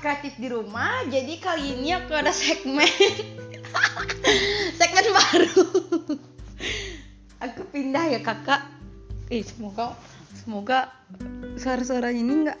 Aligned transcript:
kreatif 0.00 0.32
di 0.40 0.48
rumah 0.48 1.04
jadi 1.12 1.36
kali 1.36 1.76
ini 1.76 1.92
aku 1.92 2.16
ada 2.16 2.32
segmen. 2.32 2.88
Segmen 4.80 5.06
baru. 5.12 5.62
Aku 7.44 7.62
pindah 7.68 8.08
ya 8.08 8.20
kakak. 8.24 8.64
Ih 9.28 9.44
semoga 9.44 9.94
semoga 10.40 10.90
suara-suaranya 11.60 12.16
ini 12.16 12.34
nggak 12.48 12.58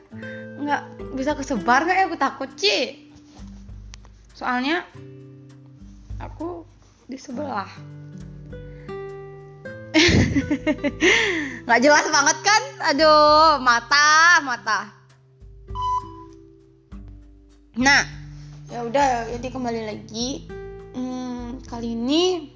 nggak 0.60 0.82
bisa 1.16 1.32
kesebar 1.34 1.88
nggak 1.88 1.96
ya? 1.96 2.04
Aku 2.06 2.16
takut 2.20 2.50
sih 2.60 3.10
soalnya 4.36 4.84
aku 6.20 6.68
di 7.08 7.16
sebelah. 7.16 7.68
Nggak 11.66 11.80
jelas 11.82 12.06
banget 12.14 12.38
kan? 12.46 12.62
Aduh 12.94 13.58
mata 13.58 14.38
mata 14.46 14.99
nah 17.78 18.02
ya 18.66 18.82
udah 18.82 19.30
jadi 19.38 19.46
kembali 19.46 19.82
lagi 19.86 20.50
hmm, 20.94 21.62
kali 21.70 21.94
ini 21.94 22.50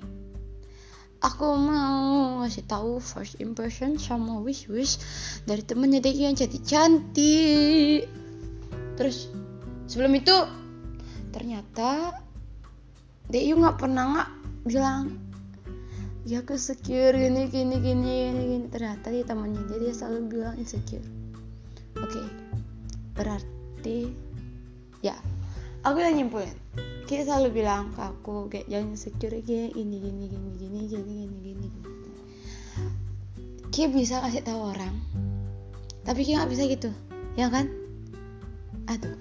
aku 1.22 1.54
mau 1.54 2.42
ngasih 2.42 2.66
tahu 2.66 2.98
first 2.98 3.38
impression 3.38 3.94
sama 3.94 4.42
wish 4.42 4.66
wish 4.66 4.98
dari 5.46 5.62
temennya 5.62 6.02
Deki 6.02 6.22
yang 6.26 6.36
cantik 6.36 6.66
cantik 6.66 8.10
terus 8.98 9.30
sebelum 9.86 10.18
itu 10.18 10.34
ternyata 11.30 12.18
Deyu 13.30 13.54
nggak 13.54 13.78
pernah 13.78 14.04
nggak 14.18 14.30
bilang 14.66 15.14
ya 16.26 16.42
aku 16.42 16.58
secure 16.58 17.14
gini 17.14 17.52
gini 17.52 17.76
gini 17.78 18.06
gini, 18.32 18.42
gini. 18.50 18.66
ternyata 18.66 19.14
di 19.14 19.22
temannya 19.22 19.62
dia 19.70 19.78
dia 19.78 19.92
selalu 19.94 20.20
bilang 20.26 20.54
insecure 20.58 21.06
oke 22.00 22.10
okay. 22.10 22.26
berarti 23.14 24.23
ya. 25.04 25.16
Aku 25.84 26.00
udah 26.00 26.12
nyimpulin. 26.16 26.56
Kita 27.04 27.28
selalu 27.28 27.60
bilang 27.60 27.92
ke 27.92 28.00
aku 28.00 28.48
kayak 28.48 28.64
jangan 28.72 28.96
insecure 28.96 29.36
kayak 29.44 29.76
ini 29.76 30.00
gini 30.00 30.24
gini 30.32 30.50
gini 30.56 30.80
gini 30.88 31.12
gini 31.28 31.38
gini 31.44 31.68
Kia 33.68 33.92
bisa 33.92 34.24
kasih 34.24 34.40
tahu 34.40 34.72
orang 34.72 34.96
tapi 36.04 36.20
Kia 36.24 36.40
nggak 36.40 36.52
bisa 36.52 36.62
gitu. 36.68 36.90
Ya 37.34 37.48
kan? 37.48 37.72
Aduh. 38.92 39.16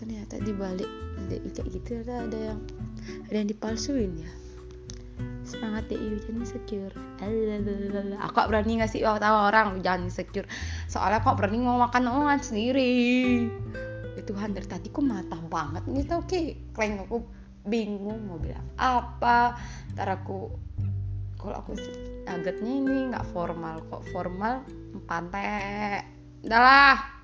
Ternyata 0.00 0.40
di 0.40 0.52
balik 0.56 0.88
kayak 1.28 1.68
gitu 1.68 2.00
ada 2.00 2.24
ada 2.24 2.38
yang 2.52 2.60
ada 3.28 3.36
yang 3.36 3.48
dipalsuin 3.48 4.12
ya. 4.24 4.30
Semangat 5.44 5.88
deh 5.88 5.96
jangan 5.96 6.44
insecure. 6.44 6.92
Aku 8.20 8.32
gak 8.36 8.48
berani 8.52 8.84
ngasih 8.84 9.00
tahu 9.00 9.36
orang 9.48 9.80
jangan 9.80 10.12
insecure. 10.12 10.48
Soalnya 10.92 11.24
kok 11.24 11.40
berani 11.40 11.64
ngomong 11.64 11.88
makan 11.88 12.04
omongan 12.08 12.40
sendiri. 12.44 13.48
ya 13.48 13.87
Tuhan 14.28 14.52
dari 14.52 14.68
tadi 14.68 14.92
kok 14.92 15.00
mata 15.00 15.40
banget 15.40 15.88
gitu 15.88 16.20
oke 16.20 16.28
okay. 16.28 16.52
kleng 16.76 17.00
aku 17.00 17.24
bingung 17.64 18.28
mau 18.28 18.36
bilang 18.36 18.68
apa 18.76 19.56
ntar 19.96 20.20
aku 20.20 20.52
kalau 21.40 21.56
aku 21.64 21.72
agaknya 22.28 22.72
ini 22.84 22.96
nggak 23.08 23.24
formal 23.32 23.80
kok 23.88 24.04
formal 24.12 24.60
pantai 25.08 26.04
udahlah 26.44 27.18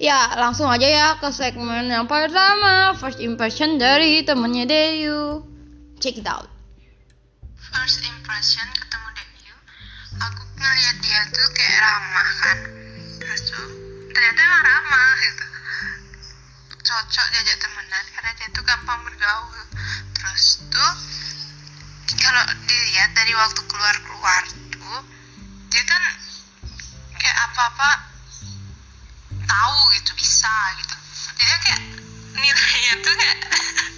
Ya, 0.00 0.32
langsung 0.32 0.64
aja 0.72 0.88
ya 0.88 1.08
ke 1.20 1.28
segmen 1.28 1.92
yang 1.92 2.08
pertama, 2.08 2.96
first 2.96 3.20
impression 3.20 3.76
dari 3.76 4.24
temennya 4.24 4.64
Deyu. 4.64 5.44
Check 6.00 6.16
it 6.16 6.24
out. 6.24 6.48
First 7.52 8.00
impression 8.08 8.64
ketemu 8.80 9.08
Deyu, 9.12 9.56
aku 10.24 10.42
ngeliat 10.56 10.96
dia 11.04 11.20
tuh 11.28 11.48
kayak 11.52 11.78
ramah 11.84 12.30
kan. 12.40 12.58
Terus 13.20 13.42
ternyata 14.10 14.40
emang 14.42 14.62
ramah 14.62 15.14
gitu. 15.22 15.44
Cocok 16.80 17.26
diajak 17.30 17.58
temenan 17.62 18.04
karena 18.14 18.30
dia 18.34 18.48
tuh 18.50 18.64
gampang 18.66 19.00
bergaul. 19.06 19.62
Terus 20.16 20.44
tuh 20.70 20.92
kalau 22.18 22.42
dilihat 22.66 23.10
dari 23.14 23.32
waktu 23.38 23.60
keluar-keluar 23.70 24.42
tuh 24.74 24.98
dia 25.70 25.82
kan 25.86 26.02
kayak 27.14 27.38
apa-apa 27.50 27.90
tahu 29.46 29.78
gitu 29.94 30.10
bisa 30.18 30.50
gitu 30.82 30.96
jadi 31.38 31.52
kayak 31.62 31.82
nilainya 32.34 32.94
tuh 33.04 33.14
kayak 33.14 33.38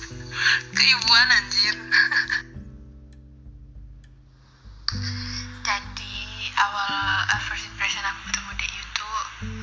keibuan 0.76 1.28
anjir 1.32 1.76
jadi 5.66 6.16
awal 6.60 6.92
uh, 7.32 7.40
first 7.48 7.64
impression 7.64 8.04
aku 8.04 8.20
ketemu 8.28 8.52
di 8.60 8.66
YouTube 8.68 8.81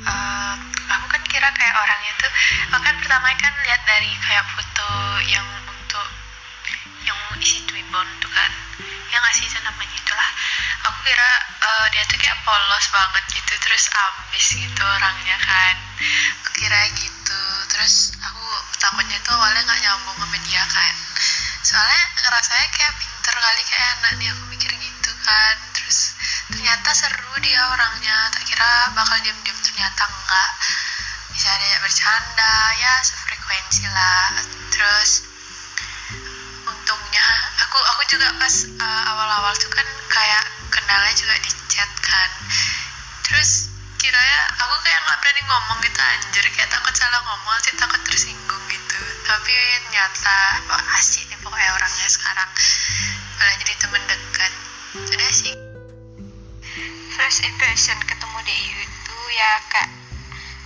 uh, 0.06 0.56
aku 0.90 1.06
kan 1.12 1.22
kira 1.30 1.50
kayak 1.54 1.76
orangnya 1.76 2.14
tuh 2.20 2.32
aku 2.74 2.82
kan 2.84 2.96
pertama 3.02 3.28
kan 3.38 3.54
lihat 3.66 3.82
dari 3.86 4.12
kayak 4.22 4.46
foto 4.54 4.90
yang 5.28 5.48
untuk 5.70 6.08
yang 7.06 7.18
isi 7.42 7.64
Twibbon 7.66 8.08
tuh 8.22 8.32
kan. 8.32 8.52
Yang 9.10 9.22
ngasih 9.26 9.46
itu 9.50 9.60
namanya 9.66 9.96
itulah. 9.98 10.30
Aku 10.86 10.98
kira 11.06 11.30
uh, 11.66 11.86
dia 11.90 12.04
tuh 12.06 12.18
kayak 12.22 12.38
polos 12.46 12.86
banget 12.94 13.24
gitu 13.34 13.54
terus 13.66 13.84
ambis 13.90 14.48
gitu 14.54 14.84
orangnya 14.86 15.38
kan. 15.42 15.76
Aku 16.44 16.50
kira 16.54 16.80
gitu. 16.94 17.42
Terus 17.74 18.14
aku 18.22 18.46
takutnya 18.78 19.18
tuh 19.26 19.34
awalnya 19.38 19.66
nggak 19.66 19.82
nyambung 19.82 20.18
sama 20.22 20.38
dia 20.46 20.64
kan. 20.70 20.94
Soalnya 21.66 22.04
rasanya 22.30 22.68
kayak 22.72 22.94
pinter 23.02 23.36
kali 23.36 23.62
kayak 23.66 23.88
anak 24.00 24.12
nih. 24.22 24.28
Aku 24.34 24.44
mikir 24.54 24.72
gitu 24.74 24.89
kan 25.30 25.56
terus 25.78 26.18
ternyata 26.50 26.90
seru 26.98 27.34
dia 27.46 27.62
orangnya. 27.70 28.18
Tak 28.34 28.44
kira 28.50 28.72
bakal 28.98 29.18
diam-diam 29.22 29.58
ternyata 29.62 30.04
enggak. 30.10 30.50
Bisa 31.30 31.50
dia 31.62 31.78
bercanda 31.86 32.54
ya 32.82 32.94
sefrekuensi 33.06 33.86
lah. 33.94 34.28
Terus 34.74 35.12
untungnya 36.66 37.28
aku 37.62 37.78
aku 37.78 38.02
juga 38.10 38.34
pas 38.42 38.56
uh, 38.82 39.04
awal-awal 39.14 39.54
tuh 39.58 39.70
kan 39.70 39.88
kayak 40.10 40.44
kenalnya 40.74 41.14
juga 41.14 41.36
di 41.46 41.52
chat 41.70 41.92
kan. 42.02 42.30
Terus 43.30 43.70
kiranya 44.02 44.40
aku 44.58 44.76
kayak 44.82 45.00
nggak 45.06 45.18
berani 45.22 45.42
ngomong 45.46 45.78
gitu 45.86 46.02
anjir. 46.02 46.46
Kayak 46.58 46.70
takut 46.74 46.94
salah 46.98 47.22
ngomong 47.22 47.56
sih 47.62 47.78
takut 47.78 48.02
tersinggung 48.10 48.64
gitu. 48.74 48.98
Tapi 49.30 49.54
ternyata 49.86 50.38
asik 50.98 51.30
nih 51.30 51.38
pokoknya 51.44 51.70
orangnya 51.78 52.08
sekarang. 52.10 52.50
Malah 53.38 53.56
jadi 53.62 53.74
temen 53.80 53.99
first 57.40 57.56
impression 57.56 57.96
ketemu 58.04 58.40
di 58.44 58.58
itu 58.84 59.18
ya 59.32 59.52
kak 59.72 59.88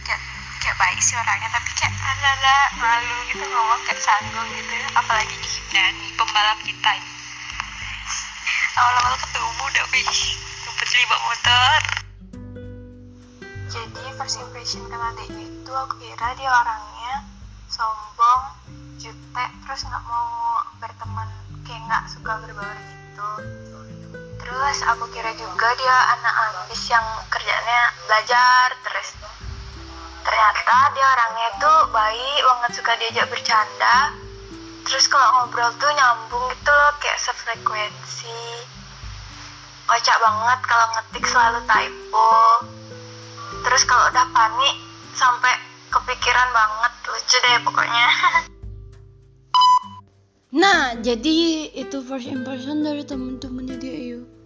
kayak 0.09 0.21
kayak 0.57 0.77
baik 0.81 0.97
sih 1.05 1.13
orangnya 1.21 1.45
tapi 1.53 1.69
kayak 1.77 1.93
ada 2.01 2.57
malu 2.81 3.13
gitu 3.29 3.45
ngomong 3.45 3.77
kayak 3.85 4.01
canggung 4.01 4.49
gitu. 4.57 4.73
Apalagi 4.97 5.37
dan 5.69 5.93
pembalap 6.17 6.57
kita 6.65 6.97
awal-awal 8.73 9.13
ketemu 9.21 9.63
udah 9.69 9.85
wih 9.93 10.17
ngumpet 10.65 10.89
lima 10.97 11.17
motor. 11.21 11.79
Jadi 13.69 14.03
first 14.17 14.41
impression 14.41 14.81
kenal 14.89 15.13
dia 15.13 15.45
itu 15.45 15.69
aku 15.77 15.93
kira 16.01 16.33
dia 16.41 16.49
orangnya 16.49 17.21
sombong 17.69 18.41
jutek 18.97 19.51
terus 19.61 19.85
nggak 19.85 20.03
mau 20.09 20.65
berteman 20.81 21.29
kayak 21.69 21.85
nggak 21.85 22.03
suka 22.09 22.33
berbaur 22.41 22.73
gitu 22.81 22.92
terus 24.53 24.85
aku 24.85 25.09
kira 25.09 25.33
juga 25.33 25.65
dia 25.81 25.97
anak 26.13 26.33
ambis 26.45 26.85
yang 26.85 27.01
kerjanya 27.33 27.89
belajar 28.05 28.69
terus 28.85 29.17
ternyata 30.21 30.93
dia 30.93 31.05
orangnya 31.09 31.49
tuh 31.57 31.79
baik 31.89 32.39
banget 32.45 32.71
suka 32.77 32.93
diajak 33.01 33.27
bercanda. 33.33 34.13
Terus 34.85 35.09
kalau 35.09 35.25
ngobrol 35.41 35.73
tuh 35.81 35.89
nyambung 35.89 36.45
gitu 36.53 36.69
loh 36.69 36.93
kayak 37.01 37.17
sefrekuensi. 37.17 38.45
Kocak 39.89 40.17
banget 40.21 40.59
kalau 40.69 40.85
ngetik 40.93 41.25
selalu 41.25 41.59
typo. 41.65 42.33
Terus 43.65 43.83
kalau 43.89 44.05
udah 44.13 44.25
panik 44.37 44.75
sampai 45.17 45.53
kepikiran 45.89 46.49
banget. 46.53 46.93
Lucu 47.09 47.37
deh 47.41 47.57
pokoknya. 47.65 48.07
Nah 50.53 50.93
jadi 51.01 51.65
itu 51.73 52.05
first 52.05 52.29
impression 52.29 52.85
dari 52.85 53.01
temen-temennya 53.01 53.73
dia 53.81 53.97
yuk 54.13 54.42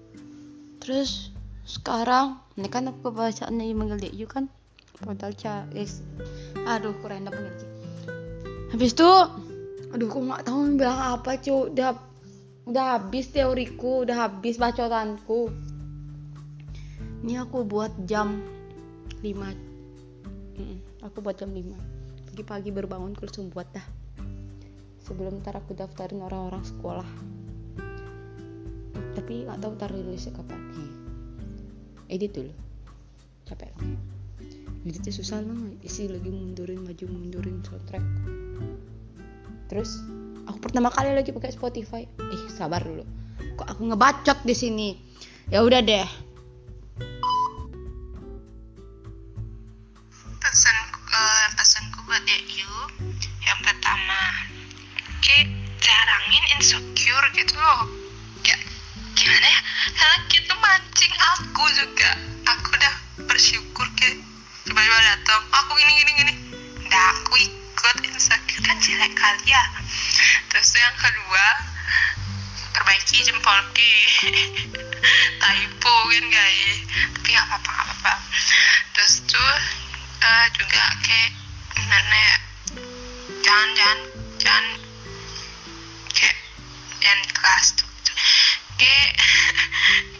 terus 0.87 1.35
sekarang 1.67 2.39
ini 2.55 2.71
kan 2.71 2.87
aku 2.87 3.11
bacaannya 3.11 3.75
manggil 3.75 4.07
yuk 4.15 4.31
kan? 4.31 4.47
Portal 5.03 5.35
is 5.75 5.99
aduh 6.63 6.95
keren 7.03 7.27
panggil 7.27 7.67
habis 8.71 8.95
itu 8.95 9.11
aduh 9.91 10.07
aku 10.07 10.19
nggak 10.31 10.47
tahu 10.47 10.79
bilang 10.79 11.19
apa 11.19 11.43
cu 11.43 11.67
udah 11.67 11.91
udah 12.71 12.85
habis 12.95 13.27
teoriku 13.35 14.07
udah 14.07 14.31
habis 14.31 14.55
bacotanku. 14.55 15.51
Ini 17.27 17.43
aku 17.43 17.67
buat 17.67 17.91
jam 18.07 18.39
5 19.19 19.27
mm, 19.27 21.03
aku 21.03 21.19
buat 21.19 21.35
jam 21.35 21.51
5 21.51 22.31
pagi-pagi 22.31 22.71
berbangun 22.71 23.11
langsung 23.19 23.51
buat 23.51 23.67
dah. 23.75 23.83
Sebelum 25.03 25.43
ntar 25.43 25.59
aku 25.59 25.75
daftarin 25.75 26.23
orang-orang 26.23 26.63
sekolah 26.63 27.36
tapi 29.27 29.43
nggak 29.43 29.59
tahu 29.59 29.75
ntar 29.75 29.91
rilisnya 29.91 30.31
kapan. 30.39 30.55
Nih 30.71 30.91
edit 32.15 32.31
dulu. 32.31 32.53
Capek 33.43 33.75
lah. 33.75 33.99
Ngeditnya 34.87 35.11
susah 35.11 35.43
lah. 35.43 35.67
Isi 35.83 36.07
lagi 36.07 36.31
mundurin 36.31 36.79
maju 36.79 37.05
mundurin 37.11 37.59
soundtrack. 37.59 37.99
Terus 39.67 39.99
aku 40.47 40.63
pertama 40.63 40.87
kali 40.95 41.11
lagi 41.11 41.35
pakai 41.35 41.51
Spotify. 41.51 42.07
Eh 42.07 42.47
sabar 42.47 42.79
dulu. 42.79 43.03
Kok 43.59 43.67
aku 43.67 43.91
ngebacot 43.91 44.47
di 44.47 44.55
sini? 44.55 44.95
Ya 45.51 45.59
udah 45.59 45.83
deh. 45.83 46.07
Pesan 50.39 50.77
uh, 51.03 51.47
pesanku 51.59 51.99
buat 52.07 52.23
you 52.31 52.71
yang 53.43 53.59
pertama 53.59 54.19
kayak 55.19 55.51
jarangin 55.83 56.43
insecure 56.55 57.27
gitu 57.35 57.59
loh 57.59 57.96
aku 61.35 61.63
juga. 61.75 62.09
Aku 62.47 62.67
udah 62.71 62.93
bersyukur 63.27 63.87
kayak 63.99 64.23
tiba-tiba 64.63 64.99
datang. 65.03 65.41
Aku 65.51 65.71
gini 65.75 65.91
gini 65.99 66.11
gini. 66.23 66.33
Nggak 66.87 67.05
aku 67.17 67.33
ikut. 67.43 67.95
Insecure 68.07 68.63
kan 68.63 68.77
jelek 68.79 69.13
kali 69.15 69.51
ya. 69.51 69.63
Terus 70.47 70.69
yang 70.79 70.95
kedua 70.95 71.45
perbaiki 72.71 73.27
jempol 73.27 73.59
ki. 73.75 73.93
Typo 75.41 75.93
kan 76.07 76.25
guys. 76.31 76.77
Tapi 77.17 77.27
nggak 77.35 77.45
apa-apa 77.51 77.69
nggak 77.71 77.85
apa-apa. 77.91 78.13
Terus 78.95 79.13
tuh 79.27 79.55
uh, 80.23 80.45
juga 80.55 80.83
kayak 81.03 81.31
gimana 81.75 82.15
ya? 82.15 82.37
Jangan 83.43 83.69
jangan 83.75 83.99
jangan. 84.39 84.65
Kayak 86.15 86.35
yang 87.03 87.21
kelas 87.35 87.67
tuh 87.77 87.86
kayak 88.77 89.11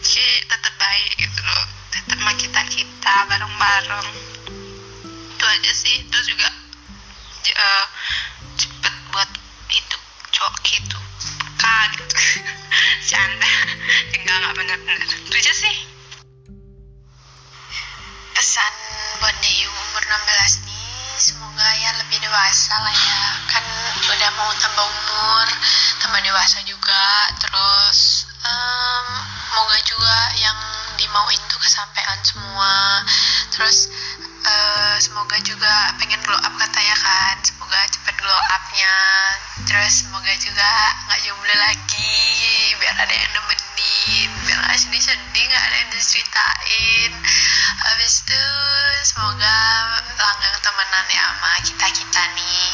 kayak 0.02 0.42
tetap 0.50 0.74
baik 0.82 1.12
gitu 1.16 1.40
loh. 1.46 1.66
Tetap 1.94 2.18
sama 2.18 2.34
kita 2.36 2.62
kita 2.74 3.14
bareng-bareng. 3.30 4.10
Itu 5.38 5.46
aja 5.46 5.72
sih. 5.74 5.98
Terus 6.10 6.26
juga 6.34 6.50
uh, 7.58 7.86
cepet 8.58 8.96
buat 9.14 9.30
itu 9.70 9.98
cowok 10.34 10.56
gitu. 10.66 10.98
Peka 11.58 11.78
gitu. 11.96 12.06
Canda. 13.10 13.54
Enggak 14.18 14.36
enggak 14.42 14.54
benar-benar 14.58 14.98
itu 15.06 15.32
aja 15.38 15.54
sih. 15.54 15.76
Pesan 18.34 18.74
buat 19.22 19.36
DIU 19.42 19.70
umur 19.70 20.04
16 20.06 20.66
nih. 20.66 20.86
Semoga 21.18 21.68
ya 21.82 21.90
lebih 21.98 22.22
dewasa 22.22 22.78
lah 22.78 22.94
ya. 22.94 23.22
Kan 23.50 23.66
udah 23.98 24.32
mau 24.38 24.52
tambah 24.58 24.86
umur 24.86 25.48
tambah 26.02 26.22
dewasa 26.22 26.62
juga. 26.64 27.06
Terus 27.42 27.67
dimauin 31.18 31.42
tuh 31.50 31.58
kesampaian 31.58 32.22
semua. 32.22 33.02
Terus 33.50 33.90
uh, 34.46 35.02
semoga 35.02 35.34
juga 35.42 35.90
pengen 35.98 36.22
glow 36.22 36.38
up 36.38 36.54
katanya 36.62 36.94
kan. 36.94 37.42
Semoga 37.42 37.90
cepet 37.90 38.14
glow 38.22 38.38
upnya. 38.54 38.98
Terus 39.66 40.06
semoga 40.06 40.30
juga 40.38 40.70
nggak 41.10 41.20
jomblo 41.26 41.56
lagi. 41.58 42.22
Biar 42.78 43.02
ada 43.02 43.10
yang 43.18 43.34
nemenin. 43.34 44.30
Biar 44.46 44.62
nggak 44.62 44.78
sedih-sedih 44.78 45.42
nggak 45.50 45.64
ada 45.66 45.78
yang 45.82 45.90
diceritain. 45.90 47.12
Habis 47.82 48.14
itu 48.22 48.44
semoga 49.02 49.58
langgang 50.22 50.58
temenan 50.62 51.06
ya 51.10 51.26
sama 51.34 51.50
kita 51.66 51.88
kita 51.98 52.22
nih. 52.38 52.70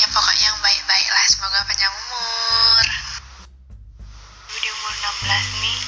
Ya 0.00 0.06
pokoknya 0.16 0.48
yang 0.48 0.60
baik-baik 0.64 1.08
lah. 1.12 1.24
Semoga 1.28 1.60
panjang 1.68 1.92
umur. 1.92 2.84
Di 4.48 4.68
umur 4.72 4.92
16 5.28 5.60
nih 5.60 5.79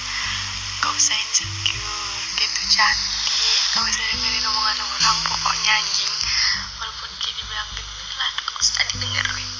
gak 0.92 1.00
usah 1.00 1.16
insecure 1.24 2.20
gitu 2.36 2.62
cantik. 2.68 3.56
Gak 3.72 3.80
usah 3.80 4.04
dengerin 4.12 4.44
omongan 4.44 4.76
orang 4.84 5.18
pokoknya 5.24 5.72
anjing. 5.80 6.12
Walaupun 6.76 7.08
kayak 7.16 7.32
dibilang 7.40 7.68
gendut 7.72 8.12
lah 8.20 8.28
gak 8.36 8.56
usah 8.60 8.84
didengerin? 8.92 9.50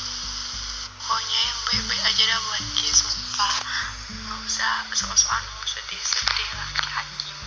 Pokoknya 1.00 1.38
yang 1.40 1.58
baik-baik 1.64 2.04
aja 2.04 2.22
dah 2.28 2.36
buat 2.36 2.64
Ki 2.76 2.88
sumpah. 2.92 3.54
Gak 4.12 4.40
usah 4.44 4.72
sok-sokan 4.92 5.40
sedih-sedih 5.64 6.50
lah 6.52 6.68
kayak 6.76 7.00
hakim 7.00 7.38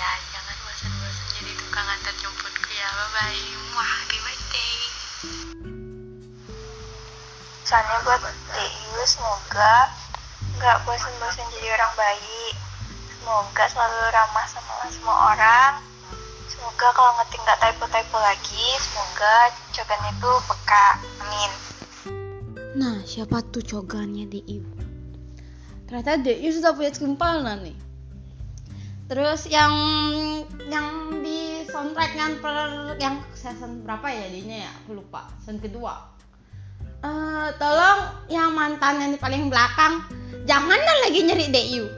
ya 0.00 0.10
jangan 0.32 0.56
bosan-bosan 0.64 1.26
jadi 1.36 1.52
tukang 1.60 1.88
antar 1.92 2.16
jemputku 2.24 2.72
ya 2.72 2.88
bye 2.88 3.08
bye 3.20 3.44
wah 3.76 3.84
happy 4.00 4.16
birthday. 4.24 4.76
Pesannya 7.68 7.96
buat 8.00 8.32
DIU 8.56 9.04
semoga 9.04 9.92
nggak 10.56 10.88
bosan-bosan 10.88 11.44
jadi 11.52 11.76
orang 11.76 11.92
baik. 12.00 12.59
Semoga 13.30 13.62
selalu 13.70 14.10
ramah 14.10 14.46
sama 14.50 14.90
semua 14.90 15.16
orang. 15.30 15.78
Semoga 16.50 16.90
kalau 16.98 17.14
ngetik 17.14 17.38
nggak 17.38 17.60
typo-typo 17.62 18.18
lagi, 18.18 18.66
semoga 18.82 19.34
cogan 19.70 20.02
itu 20.10 20.30
peka. 20.50 20.86
Amin. 21.22 21.52
Nah, 22.74 22.98
siapa 23.06 23.38
tuh 23.54 23.62
cogannya 23.62 24.26
DIU? 24.26 24.66
Ternyata 25.86 26.18
DIU 26.26 26.50
sudah 26.58 26.74
punya 26.74 26.90
simpanan 26.90 27.70
nih. 27.70 27.78
Terus 29.06 29.46
yang 29.46 29.78
yang 30.66 31.22
di 31.22 31.62
soundtrack 31.70 32.18
yang 32.18 32.34
per 32.42 32.98
yang 32.98 33.22
season 33.38 33.86
berapa 33.86 34.10
ya 34.10 34.26
jadinya 34.26 34.66
ya? 34.66 34.70
Aku 34.82 34.98
lupa. 34.98 35.30
Season 35.38 35.62
kedua. 35.62 36.18
Eh, 37.00 37.48
tolong 37.56 38.28
yang 38.28 38.52
mantan 38.52 39.00
yang 39.00 39.16
di 39.16 39.20
paling 39.20 39.48
belakang 39.48 40.04
jangan 40.44 40.76
lagi 40.76 41.24
nyari 41.24 41.48
DIU. 41.48 41.88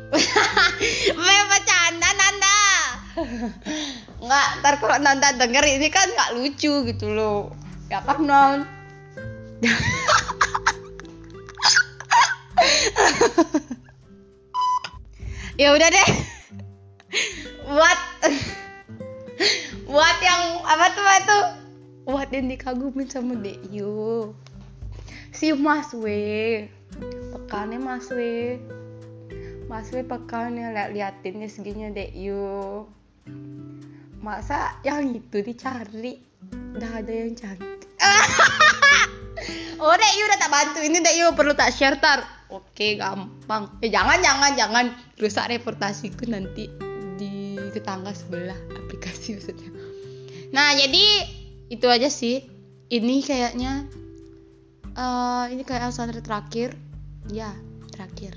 Me 1.19 1.37
bercanda 1.50 2.10
Nanda. 2.14 2.58
Nggak, 4.22 4.49
ntar 4.62 4.75
kalau 4.78 5.02
Nanda 5.02 5.34
denger 5.34 5.66
ini 5.66 5.90
kan 5.90 6.06
nggak 6.06 6.38
lucu 6.38 6.87
gitu 6.87 7.10
loh. 7.10 7.50
Ya 7.90 7.99
kan 8.06 8.22
non? 8.22 8.62
ya 15.60 15.70
udah 15.75 15.88
deh 15.93 16.10
buat 17.70 17.98
buat 19.87 20.16
yang 20.19 20.43
apa 20.66 20.87
tuh 20.94 21.44
buat 22.02 22.28
yang 22.34 22.50
dikagumin 22.50 23.06
sama 23.06 23.38
Deyu 23.38 24.34
si 25.32 25.56
Mas 25.56 25.96
W 25.96 26.06
pekannya 27.32 27.81
Mas 27.81 28.12
W 28.12 28.20
Mas 29.67 29.89
W 29.89 30.05
pekannya 30.05 30.77
liat 30.77 30.93
liatinnya 30.93 31.48
seginya 31.48 31.89
Deyu 31.89 32.84
masa 34.22 34.77
yang 34.86 35.10
itu 35.17 35.43
dicari? 35.43 36.20
Udah 36.77 37.01
ada 37.01 37.10
yang 37.10 37.32
cantik 37.32 37.89
oh 39.82 39.94
Deyu 39.96 40.22
udah 40.29 40.39
tak 40.39 40.53
bantu. 40.53 40.79
Ini 40.84 40.98
Deyu 41.03 41.27
perlu 41.34 41.56
tak 41.56 41.74
share 41.74 41.98
tar. 41.98 42.22
Oke 42.53 43.01
gampang. 43.01 43.72
Eh 43.82 43.91
jangan 43.91 44.20
jangan 44.22 44.53
jangan. 44.55 44.84
Rusak 45.19 45.51
reputasiku 45.51 46.29
nanti 46.29 46.69
di 47.17 47.56
tetangga 47.72 48.12
sebelah 48.12 48.58
aplikasi 48.77 49.39
maksudnya. 49.39 49.70
Nah 50.53 50.77
jadi 50.77 51.05
itu 51.72 51.86
aja 51.89 52.12
sih. 52.12 52.44
Ini 52.93 53.24
kayaknya 53.24 53.89
eh 54.93 55.44
ini 55.49 55.65
kayak 55.65 55.89
asal 55.89 56.13
terakhir. 56.13 56.77
Ya 57.32 57.56
terakhir. 57.93 58.37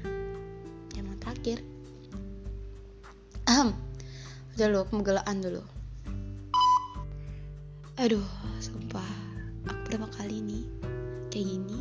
Emang 0.96 1.20
terakhir. 1.20 1.60
Ahem. 3.46 3.76
udah 4.56 4.68
lo 4.72 4.88
pemegelaan 4.88 5.44
dulu. 5.44 5.60
Aduh 8.00 8.24
sumpah. 8.64 9.04
Aku 9.68 9.80
pertama 9.84 10.08
kali 10.16 10.40
nih 10.40 10.64
kayak 11.28 11.52
gini 11.52 11.80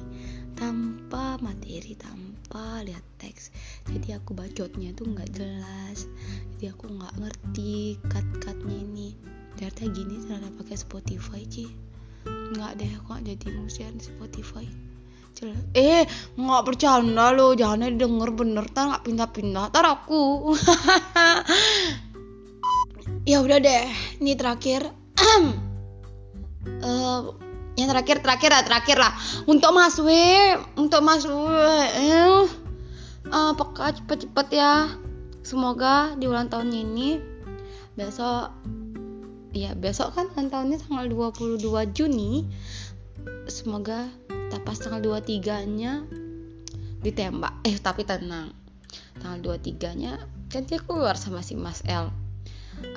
tanpa 0.59 1.39
materi 1.39 1.95
tanpa 1.95 2.83
lihat 2.83 3.07
teks. 3.23 3.55
Jadi 3.87 4.19
aku 4.19 4.35
bacotnya 4.35 4.91
tuh 4.99 5.07
nggak 5.07 5.31
jelas. 5.39 6.11
Jadi 6.59 6.75
aku 6.75 6.91
nggak 6.91 7.15
ngerti 7.23 7.95
cut 8.11 8.27
cutnya 8.43 8.75
ini. 8.75 9.15
Ternyata 9.55 9.87
gini 9.95 10.15
ternyata 10.19 10.51
pakai 10.59 10.75
Spotify 10.75 11.47
sih 11.47 11.94
nggak 12.27 12.73
deh 12.81 12.93
kok 13.09 13.21
jadi 13.25 13.47
musian 13.59 13.95
di 13.99 14.05
Spotify. 14.07 14.67
Eh 15.75 16.07
nggak 16.39 16.63
bercanda 16.65 17.35
lo 17.35 17.53
jangan 17.59 17.99
denger 17.99 18.31
bener 18.33 18.65
tar 18.71 18.95
nggak 18.95 19.05
pindah-pindah 19.05 19.67
tar 19.75 19.85
aku. 19.85 20.23
Ya 23.25 23.41
udah 23.41 23.57
deh 23.57 23.89
ini 24.21 24.37
terakhir. 24.37 24.89
Eh, 26.65 27.21
yang 27.77 27.89
terakhir 27.93 28.21
terakhir 28.25 28.51
lah 28.53 28.63
terakhir 28.65 28.97
lah. 29.01 29.13
Untuk 29.49 29.73
Mas 29.73 29.97
W 30.01 30.09
untuk 30.77 31.01
Mas 31.01 31.25
W. 31.25 31.33
Eh 31.93 32.45
uh, 33.29 33.53
peka 33.57 33.97
cepet-cepet 34.01 34.47
ya. 34.53 34.93
Semoga 35.45 36.17
di 36.17 36.25
ulang 36.25 36.49
tahun 36.49 36.73
ini 36.73 37.21
besok 37.97 38.53
ya 39.55 39.73
besok 39.79 40.19
kan 40.19 40.27
ulang 40.35 40.51
tahunnya 40.51 40.83
tanggal 40.83 41.07
22 41.07 41.63
Juni. 41.95 42.45
Semoga 43.47 44.11
tak 44.51 44.67
pas 44.67 44.77
tanggal 44.77 45.01
23 45.01 45.65
nya 45.79 46.03
ditembak. 47.01 47.55
Eh 47.63 47.79
tapi 47.79 48.03
tenang. 48.03 48.51
Tanggal 49.23 49.57
23 49.57 50.01
nya 50.03 50.19
kan 50.51 50.67
dia 50.67 50.83
keluar 50.83 51.15
sama 51.15 51.41
si 51.41 51.55
Mas 51.55 51.81
L. 51.87 52.11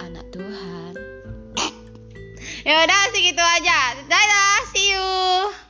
Anak 0.02 0.34
Tuhan. 0.34 0.94
Ya 2.68 2.84
udah 2.84 3.02
segitu 3.16 3.40
aja. 3.40 3.96
Dadah 4.12 4.60
see 4.76 4.92
you. 4.92 5.67